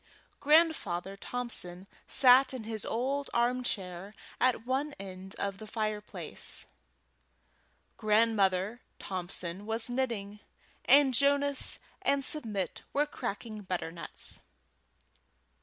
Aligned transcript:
Grandfather 0.39 1.15
Thompson 1.15 1.85
sat 2.07 2.55
in 2.55 2.63
his 2.63 2.85
old 2.85 3.29
armchair 3.35 4.15
at 4.39 4.65
one 4.65 4.95
corner 4.99 5.29
of 5.37 5.59
the 5.59 5.67
fireplace, 5.67 6.65
Grandmother 7.97 8.81
Thompson 8.97 9.63
was 9.67 9.91
knitting, 9.91 10.39
and 10.85 11.13
Jonas 11.13 11.77
and 12.01 12.25
Submit 12.25 12.81
were 12.93 13.05
cracking 13.05 13.61
butternuts. 13.61 14.39